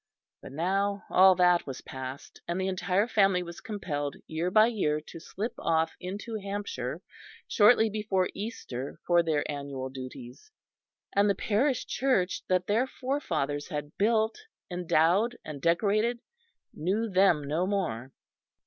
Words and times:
But 0.41 0.51
now 0.51 1.03
all 1.11 1.35
that 1.35 1.67
was 1.67 1.81
past, 1.81 2.41
and 2.47 2.59
the 2.59 2.67
entire 2.67 3.07
family 3.07 3.43
was 3.43 3.61
compelled 3.61 4.15
year 4.25 4.49
by 4.49 4.65
year 4.65 4.99
to 4.99 5.19
slip 5.19 5.53
off 5.59 5.95
into 5.99 6.37
Hampshire 6.37 7.03
shortly 7.47 7.87
before 7.87 8.31
Easter 8.33 8.99
for 9.05 9.21
their 9.21 9.43
annual 9.47 9.89
duties, 9.91 10.49
and 11.13 11.29
the 11.29 11.35
parish 11.35 11.85
church 11.85 12.41
that 12.47 12.65
their 12.65 12.87
forefathers 12.87 13.67
had 13.67 13.95
built, 13.99 14.39
endowed 14.71 15.37
and 15.45 15.61
decorated, 15.61 16.17
knew 16.73 17.07
them 17.07 17.43
no 17.43 17.67
more. 17.67 18.11